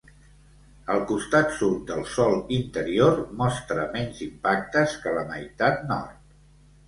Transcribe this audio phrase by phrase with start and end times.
[0.93, 6.19] El costat sud del sòl interior mostra menys impactes que la meitat nord.